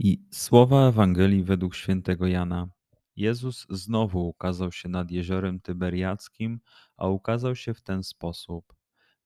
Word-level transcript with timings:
I 0.00 0.22
słowa 0.30 0.88
Ewangelii 0.88 1.42
według 1.42 1.74
świętego 1.74 2.26
Jana. 2.26 2.68
Jezus 3.16 3.66
znowu 3.70 4.28
ukazał 4.28 4.72
się 4.72 4.88
nad 4.88 5.10
jeziorem 5.10 5.60
Tyberiackim, 5.60 6.60
a 6.96 7.08
ukazał 7.08 7.56
się 7.56 7.74
w 7.74 7.82
ten 7.82 8.02
sposób. 8.02 8.74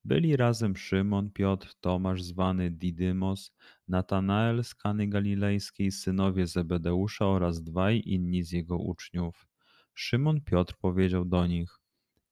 Byli 0.04 0.36
razem 0.36 0.76
Szymon, 0.76 1.30
Piotr, 1.30 1.74
Tomasz 1.80 2.22
zwany 2.22 2.70
Didymos, 2.70 3.52
Natanael 3.88 4.64
z 4.64 4.74
Kany 4.74 5.08
Galilejskiej, 5.08 5.92
synowie 5.92 6.46
Zebedeusza 6.46 7.26
oraz 7.26 7.62
dwaj 7.62 8.02
inni 8.06 8.42
z 8.42 8.52
jego 8.52 8.78
uczniów. 8.78 9.46
Szymon 9.94 10.40
Piotr 10.40 10.74
powiedział 10.80 11.24
do 11.24 11.46
nich: 11.46 11.80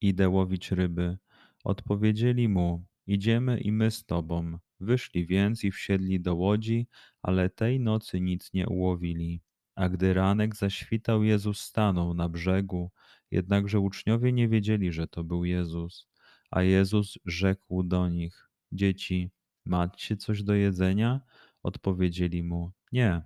Idę 0.01 0.29
łowić 0.29 0.71
ryby. 0.71 1.19
Odpowiedzieli 1.65 2.49
mu: 2.49 2.85
Idziemy 3.07 3.61
i 3.61 3.73
my 3.73 3.91
z 3.91 4.05
tobą. 4.05 4.59
Wyszli 4.81 5.27
więc 5.27 5.65
i 5.65 5.71
wsiedli 5.71 6.21
do 6.21 6.35
łodzi, 6.35 6.87
ale 7.23 7.51
tej 7.51 7.81
nocy 7.81 8.21
nic 8.21 8.53
nie 8.53 8.67
ułowili. 8.69 9.43
A 9.75 9.89
gdy 9.89 10.15
ranek 10.15 10.57
zaświtał, 10.57 11.25
Jezus 11.25 11.61
stanął 11.61 12.15
na 12.15 12.29
brzegu, 12.29 12.91
jednakże 13.31 13.81
uczniowie 13.81 14.33
nie 14.33 14.49
wiedzieli, 14.49 14.93
że 14.93 15.07
to 15.07 15.25
był 15.25 15.45
Jezus. 15.45 16.09
A 16.51 16.63
Jezus 16.63 17.19
rzekł 17.25 17.83
do 17.83 18.09
nich: 18.09 18.51
Dzieci, 18.73 19.31
macie 19.65 20.17
coś 20.17 20.43
do 20.43 20.55
jedzenia? 20.55 21.21
Odpowiedzieli 21.63 22.43
mu: 22.43 22.73
Nie. 22.93 23.23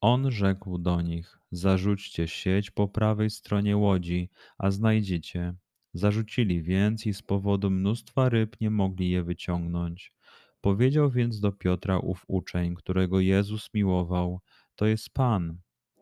On 0.00 0.30
rzekł 0.30 0.78
do 0.78 1.00
nich: 1.00 1.38
Zarzućcie 1.50 2.28
sieć 2.28 2.70
po 2.70 2.88
prawej 2.88 3.30
stronie 3.30 3.76
łodzi, 3.76 4.30
a 4.58 4.70
znajdziecie. 4.70 5.54
Zarzucili 5.94 6.62
więc 6.62 7.06
i 7.06 7.14
z 7.14 7.22
powodu 7.22 7.70
mnóstwa 7.70 8.28
ryb 8.28 8.60
nie 8.60 8.70
mogli 8.70 9.10
je 9.10 9.22
wyciągnąć. 9.22 10.13
Powiedział 10.64 11.10
więc 11.10 11.40
do 11.40 11.52
Piotra 11.52 11.98
ów 11.98 12.24
uczeń, 12.28 12.74
którego 12.74 13.20
Jezus 13.20 13.74
miłował: 13.74 14.40
To 14.76 14.86
jest 14.86 15.10
Pan. 15.10 15.58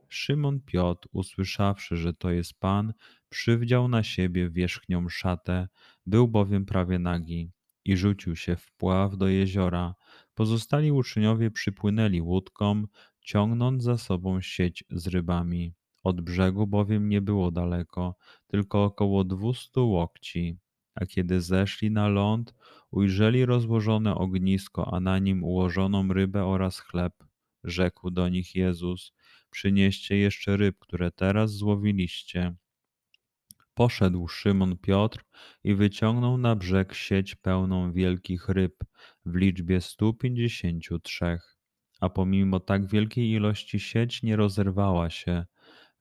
Szymon 0.08 0.60
Piotr, 0.60 1.08
usłyszawszy, 1.12 1.96
że 1.96 2.14
to 2.14 2.30
jest 2.30 2.54
Pan, 2.60 2.92
przywdział 3.28 3.88
na 3.88 4.02
siebie 4.02 4.50
wierzchnią 4.50 5.08
szatę, 5.08 5.68
był 6.06 6.28
bowiem 6.28 6.66
prawie 6.66 6.98
nagi, 6.98 7.50
i 7.84 7.96
rzucił 7.96 8.36
się 8.36 8.56
w 8.56 8.72
pław 8.72 9.16
do 9.16 9.28
jeziora. 9.28 9.94
Pozostali 10.34 10.92
uczniowie 10.92 11.50
przypłynęli 11.50 12.20
łódką, 12.20 12.84
ciągnąc 13.20 13.82
za 13.82 13.98
sobą 13.98 14.40
sieć 14.40 14.84
z 14.90 15.06
rybami. 15.06 15.74
Od 16.02 16.20
brzegu 16.20 16.66
bowiem 16.66 17.08
nie 17.08 17.20
było 17.20 17.50
daleko, 17.50 18.16
tylko 18.46 18.84
około 18.84 19.24
dwustu 19.24 19.90
łokci. 19.90 20.61
A 20.94 21.06
kiedy 21.06 21.40
zeszli 21.40 21.90
na 21.90 22.08
ląd, 22.08 22.54
ujrzeli 22.90 23.44
rozłożone 23.44 24.14
ognisko, 24.14 24.94
a 24.94 25.00
na 25.00 25.18
nim 25.18 25.44
ułożoną 25.44 26.12
rybę 26.12 26.44
oraz 26.44 26.80
chleb. 26.80 27.12
Rzekł 27.64 28.10
do 28.10 28.28
nich 28.28 28.54
Jezus: 28.54 29.12
Przynieście 29.50 30.16
jeszcze 30.16 30.56
ryb, 30.56 30.78
które 30.78 31.10
teraz 31.10 31.50
złowiliście. 31.50 32.54
Poszedł 33.74 34.28
Szymon 34.28 34.78
Piotr 34.78 35.24
i 35.64 35.74
wyciągnął 35.74 36.38
na 36.38 36.56
brzeg 36.56 36.94
sieć 36.94 37.34
pełną 37.34 37.92
wielkich 37.92 38.48
ryb 38.48 38.84
w 39.26 39.36
liczbie 39.36 39.80
stu 39.80 40.14
pięćdziesięciu 40.14 40.98
trzech. 40.98 41.56
A 42.00 42.08
pomimo 42.08 42.60
tak 42.60 42.86
wielkiej 42.86 43.30
ilości 43.30 43.80
sieć 43.80 44.22
nie 44.22 44.36
rozerwała 44.36 45.10
się. 45.10 45.46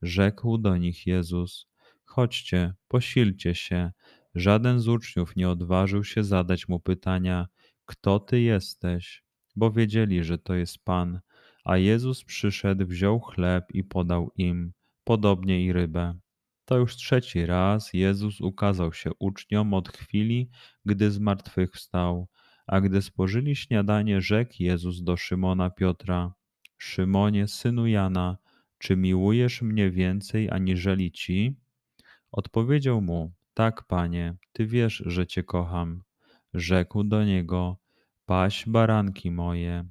Rzekł 0.02 0.58
do 0.58 0.78
nich 0.78 1.08
Jezus: 1.08 1.68
Chodźcie, 2.06 2.74
posilcie 2.88 3.56
się. 3.56 3.92
Żaden 4.36 4.80
z 4.80 4.88
uczniów 4.88 5.36
nie 5.36 5.50
odważył 5.50 6.04
się 6.04 6.24
zadać 6.24 6.68
mu 6.68 6.80
pytania: 6.80 7.48
Kto 7.86 8.20
ty 8.20 8.42
jesteś? 8.42 9.24
Bo 9.56 9.72
wiedzieli, 9.72 10.24
że 10.24 10.38
to 10.38 10.54
jest 10.54 10.84
Pan. 10.84 11.20
A 11.64 11.78
Jezus 11.78 12.24
przyszedł, 12.24 12.86
wziął 12.86 13.20
chleb 13.20 13.66
i 13.74 13.84
podał 13.84 14.32
im, 14.36 14.74
podobnie 15.04 15.66
i 15.66 15.74
rybę. 15.74 16.20
To 16.66 16.78
już 16.78 16.96
trzeci 16.96 17.46
raz 17.46 17.94
Jezus 17.94 18.42
ukazał 18.42 18.94
się 18.94 19.12
uczniom 19.20 19.74
od 19.74 19.90
chwili, 19.90 20.50
gdy 20.86 21.12
zmartwychwstał. 21.12 22.28
A 22.68 22.82
gdy 22.82 23.02
spożyli 23.02 23.56
śniadanie, 23.56 24.22
rzekł 24.22 24.54
Jezus 24.60 25.04
do 25.04 25.18
Szymona 25.18 25.70
Piotra: 25.70 26.34
Szymonie, 26.78 27.48
synu 27.48 27.88
Jana, 27.88 28.38
czy 28.78 28.96
miłujesz 28.96 29.62
mnie 29.62 29.92
więcej 29.92 30.50
aniżeli 30.52 31.12
ci? 31.12 31.56
Odpowiedział 32.32 33.02
mu: 33.02 33.32
Tak, 33.54 33.84
panie, 33.84 34.36
ty 34.54 34.66
wiesz, 34.66 35.04
że 35.06 35.28
cię 35.28 35.44
kocham. 35.44 36.04
Rzekł 36.54 37.04
do 37.04 37.26
niego: 37.26 37.78
Paś 38.26 38.64
baranki 38.68 39.32
moje. 39.32 39.86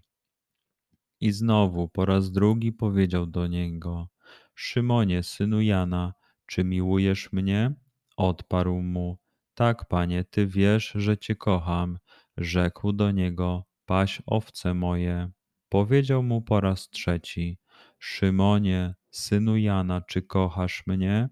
I 1.20 1.32
znowu 1.32 1.88
po 1.88 2.04
raz 2.06 2.32
drugi 2.32 2.72
powiedział 2.72 3.26
do 3.26 3.46
niego: 3.46 4.08
Szymonie, 4.54 5.22
synu 5.22 5.60
Jana, 5.60 6.14
czy 6.46 6.64
miłujesz 6.64 7.32
mnie? 7.32 7.74
Odparł 8.16 8.82
mu: 8.82 9.18
Tak, 9.54 9.88
panie, 9.88 10.24
ty 10.24 10.46
wiesz, 10.46 10.92
że 10.94 11.18
cię 11.18 11.36
kocham. 11.36 11.98
Rzekł 12.36 12.92
do 12.92 13.10
niego: 13.10 13.64
Paś 13.86 14.22
owce 14.26 14.74
moje. 14.74 15.30
Powiedział 15.68 16.22
mu 16.22 16.42
po 16.42 16.60
raz 16.60 16.90
trzeci: 16.90 17.58
Szymonie, 17.98 18.94
synu 19.10 19.56
Jana, 19.56 20.00
czy 20.00 20.22
kochasz 20.22 20.86
mnie? 20.86 21.28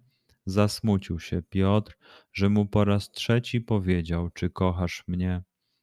Zasmucił 0.49 1.21
się 1.21 1.43
Piotr, 1.43 1.97
że 2.33 2.49
mu 2.49 2.67
po 2.67 2.85
raz 2.85 3.11
trzeci 3.11 3.61
powiedział: 3.61 4.31
Czy 4.31 4.51
kochasz 4.51 5.05
mnie? 5.09 5.43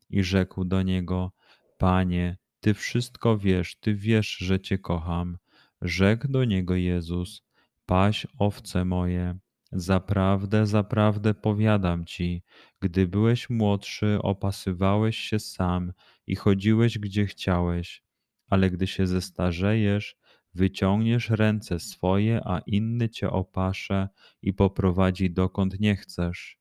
I 0.09 0.23
rzekł 0.23 0.65
do 0.65 0.81
niego: 0.81 1.31
Panie, 1.77 2.37
ty 2.59 2.73
wszystko 2.73 3.37
wiesz, 3.37 3.75
ty 3.75 3.95
wiesz, 3.95 4.37
że 4.37 4.59
cię 4.59 4.77
kocham. 4.77 5.37
Rzekł 5.81 6.27
do 6.27 6.45
niego 6.45 6.75
Jezus: 6.75 7.43
Paś 7.85 8.27
owce 8.39 8.85
moje. 8.85 9.37
Zaprawdę, 9.71 10.65
zaprawdę 10.67 11.33
powiadam 11.33 12.05
ci, 12.05 12.43
gdy 12.79 13.07
byłeś 13.07 13.49
młodszy, 13.49 14.17
opasywałeś 14.21 15.17
się 15.17 15.39
sam 15.39 15.93
i 16.27 16.35
chodziłeś 16.35 16.99
gdzie 16.99 17.25
chciałeś, 17.25 18.03
ale 18.49 18.69
gdy 18.69 18.87
się 18.87 19.07
zestarzejesz, 19.07 20.15
wyciągniesz 20.55 21.29
ręce 21.29 21.79
swoje, 21.79 22.41
a 22.45 22.59
inny 22.59 23.09
cię 23.09 23.29
opasze 23.29 24.09
i 24.41 24.53
poprowadzi 24.53 25.31
dokąd 25.31 25.79
nie 25.79 25.95
chcesz. 25.95 26.59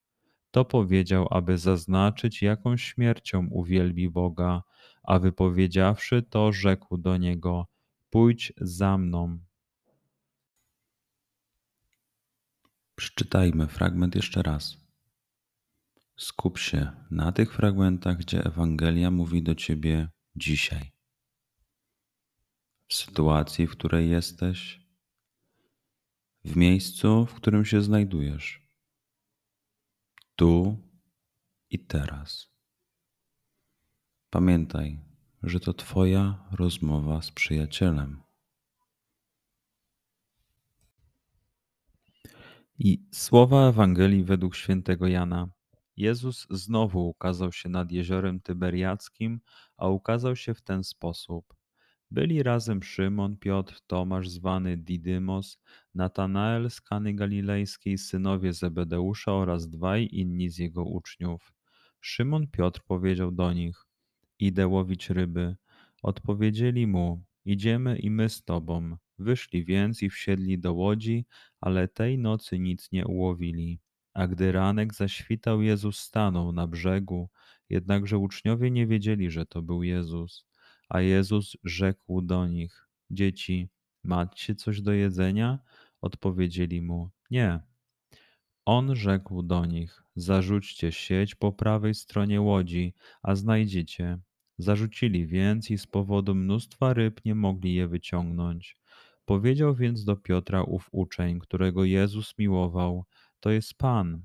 To 0.51 0.65
powiedział, 0.65 1.27
aby 1.31 1.59
zaznaczyć, 1.59 2.43
jaką 2.43 2.77
śmiercią 2.77 3.47
uwielbi 3.51 4.11
Boga, 4.11 4.63
a 5.03 5.19
wypowiedziawszy 5.19 6.23
to, 6.23 6.53
rzekł 6.53 6.99
do 6.99 7.17
niego: 7.17 7.67
Pójdź 8.11 8.53
za 8.57 8.99
mną. 8.99 9.39
Przeczytajmy 12.97 13.67
fragment 13.67 14.15
jeszcze 14.15 14.43
raz. 14.43 14.77
Skup 16.17 16.59
się 16.59 16.93
na 17.11 17.33
tych 17.33 17.55
fragmentach, 17.55 18.17
gdzie 18.17 18.45
Ewangelia 18.45 19.11
mówi 19.11 19.43
do 19.43 19.55
ciebie 19.55 20.09
dzisiaj. 20.37 20.94
W 22.89 22.95
sytuacji, 22.95 23.67
w 23.67 23.71
której 23.71 24.11
jesteś, 24.11 24.81
w 26.45 26.57
miejscu, 26.57 27.27
w 27.27 27.35
którym 27.35 27.65
się 27.65 27.83
znajdujesz, 27.83 28.69
tu 30.37 30.77
i 31.71 31.79
teraz. 31.79 32.49
Pamiętaj, 34.31 35.01
że 35.43 35.61
to 35.61 35.75
Twoja 35.75 36.49
rozmowa 36.53 37.23
z 37.23 37.31
przyjacielem. 37.31 38.23
I 42.79 43.09
słowa 43.13 43.69
Ewangelii 43.69 44.25
według 44.25 44.57
świętego 44.57 45.07
Jana. 45.07 45.49
Jezus 45.97 46.47
znowu 46.51 47.09
ukazał 47.09 47.53
się 47.53 47.69
nad 47.69 47.93
jeziorem 47.93 48.41
Tyberiackim, 48.41 49.41
a 49.77 49.89
ukazał 49.89 50.37
się 50.37 50.55
w 50.55 50.63
ten 50.63 50.85
sposób. 50.85 51.55
Byli 52.11 52.43
razem 52.43 52.83
Szymon, 52.83 53.37
Piotr, 53.37 53.81
Tomasz 53.87 54.29
zwany 54.29 54.77
Didymos, 54.77 55.59
Natanael 55.95 56.71
z 56.71 56.81
Kany 56.81 57.15
Galilejskiej, 57.15 57.99
synowie 57.99 58.53
Zebedeusza 58.53 59.33
oraz 59.33 59.69
dwaj 59.69 60.09
inni 60.13 60.51
z 60.51 60.59
jego 60.59 60.85
uczniów. 60.85 61.53
Szymon 62.01 62.47
Piotr 62.49 62.81
powiedział 62.87 63.33
do 63.33 63.53
nich: 63.53 63.87
Idę 64.39 64.67
łowić 64.67 65.11
ryby. 65.11 65.57
Odpowiedzieli 66.03 66.87
mu: 66.87 67.25
Idziemy 67.45 67.99
i 67.99 68.11
my 68.11 68.29
z 68.29 68.45
tobą. 68.45 68.97
Wyszli 69.19 69.65
więc 69.65 70.03
i 70.03 70.11
wsiedli 70.11 70.59
do 70.59 70.73
łodzi, 70.75 71.27
ale 71.61 71.89
tej 71.89 72.19
nocy 72.19 72.59
nic 72.59 72.93
nie 72.93 73.07
ułowili. 73.07 73.81
A 74.15 74.27
gdy 74.27 74.53
ranek 74.53 74.95
zaświtał, 74.95 75.63
Jezus 75.63 75.99
stanął 75.99 76.53
na 76.53 76.67
brzegu, 76.67 77.29
jednakże 77.71 78.19
uczniowie 78.19 78.71
nie 78.71 78.87
wiedzieli, 78.87 79.31
że 79.31 79.47
to 79.47 79.63
był 79.63 79.83
Jezus. 79.83 80.45
A 80.89 81.01
Jezus 81.01 81.57
rzekł 81.65 82.23
do 82.23 82.47
nich: 82.47 82.89
Dzieci, 83.11 83.69
macie 84.05 84.55
coś 84.55 84.81
do 84.81 84.93
jedzenia? 84.93 85.59
Odpowiedzieli 86.01 86.83
mu: 86.83 87.11
Nie. 87.31 87.61
On 88.65 88.97
rzekł 88.97 89.43
do 89.43 89.67
nich: 89.67 90.03
Zarzućcie 90.17 90.93
sieć 90.93 91.35
po 91.35 91.53
prawej 91.53 91.95
stronie 91.95 92.41
łodzi, 92.41 92.95
a 93.23 93.35
znajdziecie. 93.35 94.19
Zarzucili 94.59 95.27
więc 95.27 95.71
i 95.71 95.79
z 95.79 95.87
powodu 95.87 96.35
mnóstwa 96.35 96.95
ryb 96.95 97.25
nie 97.25 97.35
mogli 97.35 97.75
je 97.75 97.89
wyciągnąć. 97.89 98.77
Powiedział 99.25 99.75
więc 99.75 100.05
do 100.05 100.17
Piotra 100.17 100.63
ów 100.63 100.89
uczeń, 100.93 101.41
którego 101.41 101.85
Jezus 101.85 102.39
miłował: 102.39 103.05
To 103.41 103.51
jest 103.51 103.75
Pan. 103.75 104.25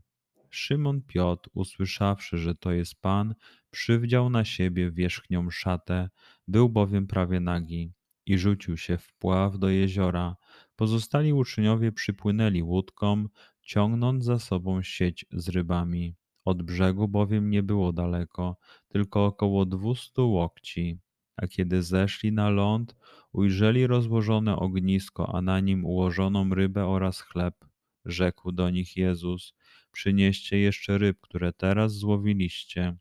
Szymon 0.49 1.01
Piotr, 1.01 1.49
usłyszawszy, 1.53 2.37
że 2.37 2.55
to 2.55 2.71
jest 2.71 3.01
Pan, 3.01 3.35
przywdział 3.71 4.29
na 4.29 4.45
siebie 4.45 4.91
wierzchnią 4.91 5.49
szatę, 5.49 6.09
był 6.47 6.69
bowiem 6.69 7.07
prawie 7.07 7.39
nagi, 7.39 7.93
i 8.29 8.37
rzucił 8.37 8.77
się 8.77 8.97
w 8.97 9.13
pław 9.13 9.59
do 9.59 9.69
jeziora. 9.69 10.35
Pozostali 10.75 11.33
uczniowie 11.33 11.91
przypłynęli 11.91 12.63
łódką, 12.63 13.25
ciągnąc 13.61 14.23
za 14.23 14.39
sobą 14.39 14.81
sieć 14.83 15.25
z 15.31 15.49
rybami. 15.49 16.15
Od 16.45 16.63
brzegu 16.63 17.07
bowiem 17.07 17.49
nie 17.49 17.63
było 17.63 17.93
daleko, 17.93 18.57
tylko 18.87 19.25
około 19.25 19.65
dwustu 19.65 20.31
łokci. 20.31 20.99
A 21.35 21.47
kiedy 21.47 21.83
zeszli 21.83 22.31
na 22.31 22.49
ląd, 22.49 22.95
ujrzeli 23.31 23.87
rozłożone 23.87 24.55
ognisko, 24.55 25.35
a 25.35 25.41
na 25.41 25.59
nim 25.59 25.85
ułożoną 25.85 26.49
rybę 26.49 26.87
oraz 26.87 27.21
chleb. 27.21 27.68
Rzekł 28.05 28.51
do 28.51 28.69
nich 28.69 28.97
Jezus: 28.97 29.53
Przynieście 29.91 30.57
jeszcze 30.57 30.97
ryb, 30.97 31.17
które 31.21 31.53
teraz 31.53 31.93
złowiliście. 31.93 32.97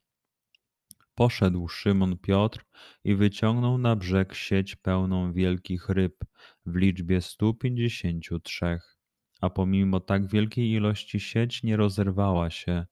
Poszedł 1.14 1.68
Szymon 1.68 2.18
Piotr 2.18 2.64
i 3.04 3.14
wyciągnął 3.14 3.78
na 3.78 3.96
brzeg 3.96 4.34
sieć 4.34 4.76
pełną 4.76 5.32
wielkich 5.32 5.88
ryb 5.88 6.24
w 6.66 6.76
liczbie 6.76 7.20
stu 7.20 7.54
pięćdziesięciu 7.54 8.40
trzech. 8.40 8.98
A 9.40 9.50
pomimo 9.50 10.00
tak 10.00 10.26
wielkiej 10.26 10.70
ilości 10.70 11.20
sieć 11.20 11.62
nie 11.62 11.76
rozerwała 11.76 12.50
się. 12.50 12.86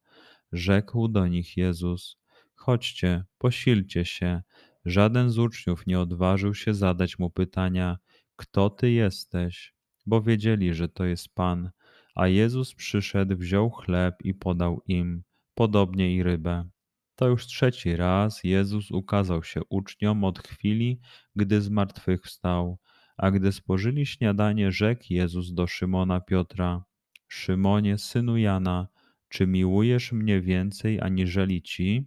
Rzekł 0.51 1.07
do 1.07 1.27
nich 1.27 1.57
Jezus: 1.57 2.17
Chodźcie, 2.55 3.23
posilcie 3.37 4.05
się. 4.05 4.41
Żaden 4.85 5.29
z 5.29 5.37
uczniów 5.37 5.87
nie 5.87 5.99
odważył 5.99 6.53
się 6.53 6.73
zadać 6.73 7.19
mu 7.19 7.29
pytania: 7.29 7.97
Kto 8.35 8.69
ty 8.69 8.91
jesteś? 8.91 9.73
Bo 10.05 10.21
wiedzieli, 10.21 10.73
że 10.73 10.89
to 10.89 11.05
jest 11.05 11.29
Pan. 11.33 11.71
A 12.17 12.27
Jezus 12.27 12.73
przyszedł, 12.73 13.35
wziął 13.37 13.69
chleb 13.69 14.15
i 14.23 14.33
podał 14.33 14.81
im, 14.87 15.23
podobnie 15.55 16.15
i 16.15 16.23
rybę. 16.23 16.69
To 17.15 17.27
już 17.27 17.45
trzeci 17.45 17.95
raz 17.95 18.43
Jezus 18.43 18.91
ukazał 18.91 19.43
się 19.43 19.61
uczniom 19.69 20.23
od 20.23 20.39
chwili, 20.39 20.99
gdy 21.35 21.61
zmartwychwstał. 21.61 22.77
A 23.17 23.31
gdy 23.31 23.51
spożyli 23.51 24.05
śniadanie, 24.05 24.71
rzekł 24.71 25.03
Jezus 25.09 25.53
do 25.53 25.67
Szymona 25.67 26.19
Piotra: 26.19 26.83
Szymonie, 27.27 27.97
synu 27.97 28.37
Jana, 28.37 28.87
czy 29.29 29.47
miłujesz 29.47 30.11
mnie 30.11 30.41
więcej 30.41 31.01
aniżeli 31.01 31.61
ci? 31.61 32.05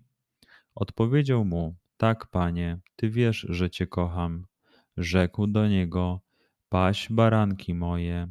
Odpowiedział 0.74 1.44
mu: 1.44 1.76
Tak, 1.96 2.26
panie, 2.26 2.78
ty 2.96 3.10
wiesz, 3.10 3.46
że 3.48 3.70
cię 3.70 3.86
kocham. 3.86 4.46
Rzekł 4.96 5.46
do 5.46 5.68
niego: 5.68 6.20
Paś 6.68 7.08
baranki 7.10 7.74
moje. 7.74 8.28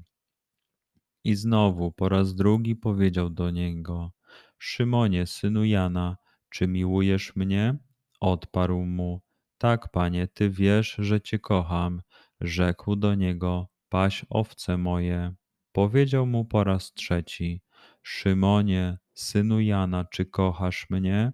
I 1.23 1.35
znowu 1.35 1.91
po 1.91 2.09
raz 2.09 2.35
drugi 2.35 2.75
powiedział 2.75 3.29
do 3.29 3.51
niego: 3.51 4.11
Szymonie, 4.57 5.27
synu 5.27 5.65
Jana, 5.65 6.17
czy 6.49 6.67
miłujesz 6.67 7.35
mnie? 7.35 7.77
Odparł 8.19 8.85
mu: 8.85 9.21
Tak, 9.57 9.91
panie, 9.91 10.27
ty 10.27 10.49
wiesz, 10.49 10.95
że 10.99 11.21
cię 11.21 11.39
kocham. 11.39 12.01
Rzekł 12.41 12.95
do 12.95 13.15
niego: 13.15 13.67
Paś 13.89 14.25
owce 14.29 14.77
moje. 14.77 15.33
Powiedział 15.71 16.25
mu 16.25 16.45
po 16.45 16.63
raz 16.63 16.93
trzeci: 16.93 17.61
Szymonie, 18.03 18.97
synu 19.13 19.59
Jana, 19.59 20.05
czy 20.05 20.25
kochasz 20.25 20.89
mnie? 20.89 21.31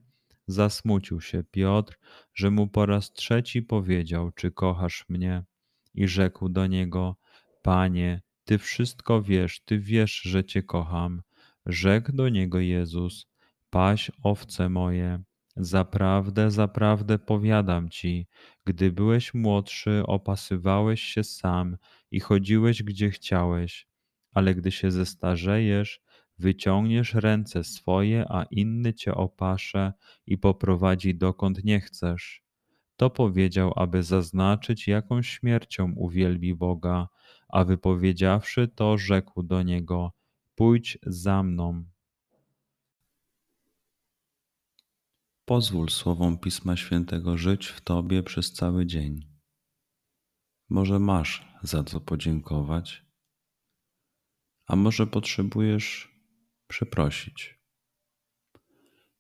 Zasmucił 0.48 1.22
się 1.22 1.44
Piotr, 1.44 2.00
że 2.34 2.52
mu 2.52 2.68
po 2.68 2.86
raz 2.86 3.14
trzeci 3.14 3.62
powiedział: 3.62 4.32
Czy 4.32 4.52
kochasz 4.52 5.06
mnie? 5.10 5.44
I 5.94 6.08
rzekł 6.08 6.50
do 6.50 6.68
niego: 6.68 7.16
Panie, 7.62 8.22
ty 8.46 8.58
wszystko 8.58 9.22
wiesz, 9.22 9.60
ty 9.60 9.80
wiesz, 9.80 10.22
że 10.22 10.44
cię 10.44 10.64
kocham. 10.64 11.22
Rzekł 11.66 12.12
do 12.12 12.30
niego 12.30 12.60
Jezus: 12.60 13.28
Paś 13.70 14.12
owce 14.24 14.70
moje. 14.70 15.24
Zaprawdę, 15.58 16.52
zaprawdę 16.52 17.20
powiadam 17.20 17.90
ci, 17.90 18.28
gdy 18.66 18.92
byłeś 18.92 19.34
młodszy, 19.34 20.04
opasywałeś 20.06 21.02
się 21.02 21.24
sam 21.24 21.78
i 22.12 22.20
chodziłeś 22.20 22.84
gdzie 22.84 23.12
chciałeś, 23.12 23.88
ale 24.32 24.56
gdy 24.56 24.72
się 24.72 24.92
zestarzejesz, 24.92 26.02
wyciągniesz 26.38 27.14
ręce 27.14 27.64
swoje, 27.64 28.26
a 28.30 28.44
inny 28.52 28.94
cię 28.94 29.16
opasze 29.16 29.94
i 30.28 30.38
poprowadzi 30.38 31.16
dokąd 31.16 31.64
nie 31.64 31.80
chcesz. 31.80 32.45
To 32.98 33.10
powiedział, 33.10 33.74
aby 33.76 34.04
zaznaczyć, 34.04 34.88
jaką 34.88 35.22
śmiercią 35.22 35.94
uwielbi 35.96 36.56
Boga, 36.56 37.08
a 37.50 37.64
wypowiedziawszy 37.64 38.68
to, 38.68 38.98
rzekł 38.98 39.44
do 39.44 39.64
niego: 39.64 40.14
Pójdź 40.56 40.98
za 41.04 41.44
mną. 41.44 41.86
Pozwól 45.46 45.90
słowom 45.90 46.38
Pisma 46.38 46.78
Świętego 46.78 47.38
żyć 47.38 47.68
w 47.68 47.82
Tobie 47.82 48.24
przez 48.24 48.54
cały 48.54 48.86
dzień. 48.86 49.28
Może 50.70 51.00
masz 51.00 51.48
za 51.64 51.84
co 51.84 52.00
podziękować, 52.00 53.06
a 54.68 54.76
może 54.76 55.08
potrzebujesz 55.08 56.16
przeprosić. 56.68 57.60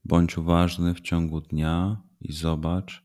Bądź 0.06 0.38
uważny 0.38 0.94
w 0.94 1.02
ciągu 1.02 1.42
dnia 1.42 2.04
i 2.20 2.34
zobacz, 2.34 3.05